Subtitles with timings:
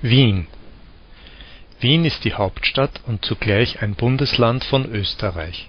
[0.00, 0.46] Wien
[1.80, 5.68] Wien ist die Hauptstadt und zugleich ein Bundesland von Österreich.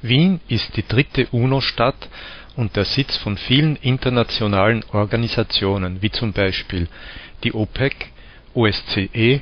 [0.03, 2.09] Wien ist die dritte UNO-Stadt
[2.57, 6.89] und der Sitz von vielen internationalen Organisationen wie zum Beispiel
[7.45, 8.11] die OPEC,
[8.55, 9.41] OSZE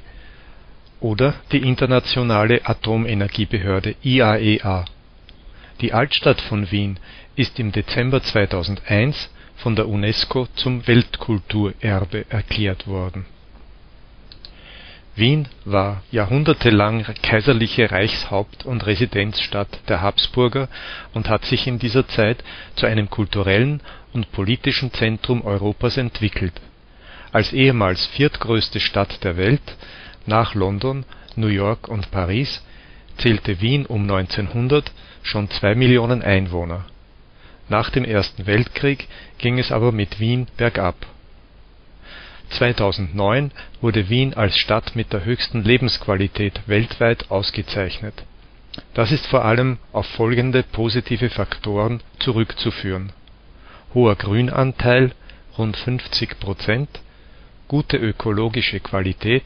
[1.01, 4.85] oder die Internationale Atomenergiebehörde IAEA.
[5.81, 6.99] Die Altstadt von Wien
[7.37, 13.25] ist im Dezember 2001 von der UNESCO zum Weltkulturerbe erklärt worden.
[15.21, 20.69] Wien war jahrhundertelang kaiserliche Reichshaupt und Residenzstadt der Habsburger
[21.13, 22.43] und hat sich in dieser Zeit
[22.75, 23.83] zu einem kulturellen
[24.15, 26.55] und politischen Zentrum Europas entwickelt.
[27.33, 29.77] Als ehemals viertgrößte Stadt der Welt
[30.27, 31.05] nach London,
[31.37, 32.65] New York und Paris
[33.19, 34.91] zählte Wien um 1900
[35.23, 36.87] schon zwei Millionen Einwohner.
[37.69, 39.07] Nach dem Ersten Weltkrieg
[39.39, 40.97] ging es aber mit Wien bergab.
[42.51, 48.15] 2009 wurde Wien als Stadt mit der höchsten Lebensqualität weltweit ausgezeichnet.
[48.95, 53.13] Das ist vor allem auf folgende positive Faktoren zurückzuführen:
[53.95, 55.13] hoher Grünanteil
[55.57, 56.87] (rund 50%
[57.69, 59.45] gute ökologische Qualität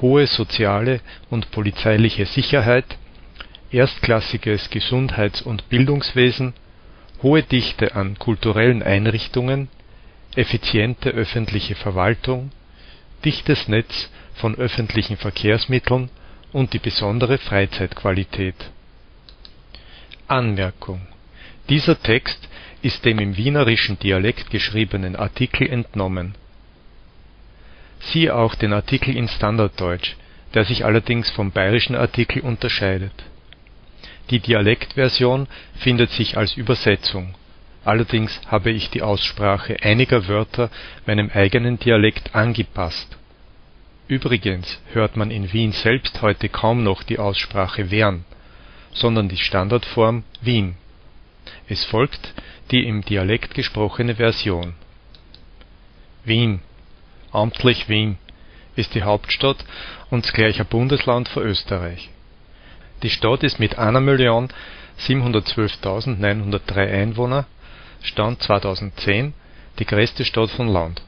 [0.00, 2.84] hohe soziale und polizeiliche Sicherheit
[3.70, 6.54] erstklassiges Gesundheits und Bildungswesen
[7.22, 9.68] hohe Dichte an kulturellen Einrichtungen
[10.36, 12.50] effiziente öffentliche Verwaltung
[13.24, 16.10] dichtes Netz von öffentlichen Verkehrsmitteln
[16.52, 18.56] und die besondere Freizeitqualität.
[20.26, 21.06] Anmerkung:
[21.68, 22.48] Dieser Text
[22.82, 26.34] ist dem im wienerischen Dialekt geschriebenen Artikel entnommen.
[28.00, 30.16] Siehe auch den Artikel in Standarddeutsch,
[30.54, 33.12] der sich allerdings vom bayerischen Artikel unterscheidet.
[34.30, 37.34] Die Dialektversion findet sich als Übersetzung
[37.84, 40.70] allerdings habe ich die Aussprache einiger Wörter
[41.06, 43.16] meinem eigenen Dialekt angepasst.
[44.08, 48.24] Übrigens hört man in Wien selbst heute kaum noch die Aussprache Wern,
[48.92, 50.76] sondern die Standardform Wien.
[51.68, 52.34] Es folgt
[52.70, 54.74] die im Dialekt gesprochene Version.
[56.24, 56.60] Wien
[57.32, 58.18] (amtlich Wien)
[58.76, 59.64] ist die Hauptstadt
[60.10, 62.10] und zugleich ein Bundesland von Österreich.
[63.02, 67.46] Die Stadt ist mit 1.712.903 Einwohner
[68.02, 69.32] Stand 2010
[69.78, 71.02] die größte Stadt von Land.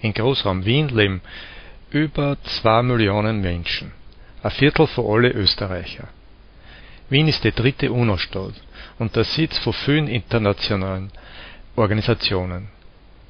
[0.00, 1.20] In Großraum Wien leben
[1.90, 3.92] über zwei Millionen Menschen,
[4.42, 6.08] ein Viertel von allen Österreicher.
[7.08, 8.54] Wien ist die dritte UNO-Stadt
[8.98, 11.10] und der Sitz von vielen internationalen
[11.74, 12.68] Organisationen,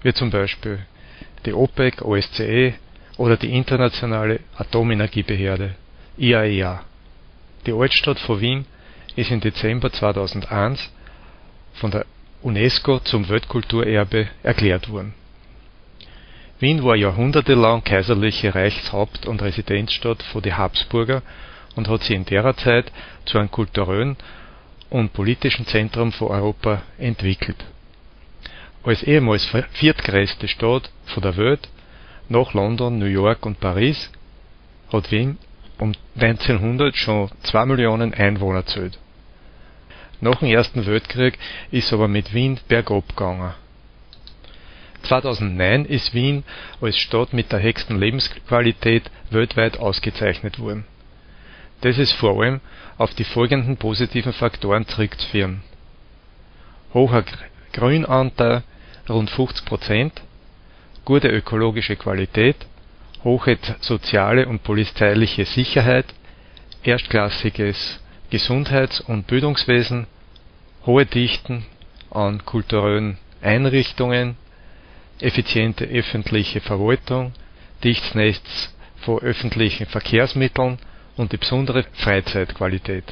[0.02, 0.80] wie zum Beispiel
[1.46, 2.74] die OPEC, OSZE
[3.16, 5.74] oder die Internationale Atomenergiebehörde
[6.18, 6.82] IAEA.
[7.66, 8.66] Die Altstadt von Wien
[9.16, 10.90] ist im Dezember 2001
[11.74, 12.04] von der
[12.42, 15.12] UNESCO zum Weltkulturerbe erklärt wurden.
[16.58, 21.22] Wien war jahrhundertelang kaiserliche Reichshaupt und Residenzstadt den Habsburger
[21.76, 22.92] und hat sich in derer Zeit
[23.26, 24.16] zu einem kulturellen
[24.88, 27.62] und politischen Zentrum von Europa entwickelt.
[28.82, 31.68] Als ehemals viertgrößte Stadt von der Welt
[32.28, 34.10] nach London, New York und Paris
[34.92, 35.38] hat Wien
[35.78, 38.98] um 1900 schon zwei Millionen Einwohner zählt
[40.20, 41.38] nach dem Ersten Weltkrieg
[41.70, 43.54] ist aber mit Wien bergab gegangen.
[45.02, 46.44] 2009 ist Wien
[46.80, 50.84] als Stadt mit der höchsten Lebensqualität weltweit ausgezeichnet worden.
[51.80, 52.60] Das ist vor allem
[52.98, 55.62] auf die folgenden positiven Faktoren zurückzuführen:
[56.92, 57.24] hoher
[57.72, 58.62] Grünanteil
[59.08, 60.12] (rund 50%
[61.04, 62.66] gute ökologische Qualität
[63.24, 66.06] hohe soziale und polizeiliche Sicherheit
[66.82, 70.06] erstklassiges Gesundheits und Bildungswesen,
[70.86, 71.66] hohe Dichten
[72.10, 74.36] an kulturellen Einrichtungen,
[75.20, 77.32] effiziente öffentliche Verwaltung,
[77.82, 80.78] dichtes Netz von öffentlichen Verkehrsmitteln
[81.16, 83.04] und die besondere Freizeitqualität